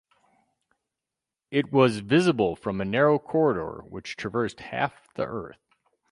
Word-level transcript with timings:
It 1.51 1.71
was 1.71 1.99
visible 1.99 2.55
from 2.55 2.81
a 2.81 2.85
narrow 2.85 3.19
corridor 3.19 3.83
which 3.87 4.17
traversed 4.17 4.59
half 4.59 5.07
the 5.13 5.27
Earth. 5.27 5.61